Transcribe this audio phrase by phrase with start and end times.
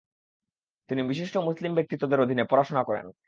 [0.89, 3.05] তিনি বিশিষ্ট মুসলিম ব্যক্তিত্বদের অধীনে পড়াশোনা করেন।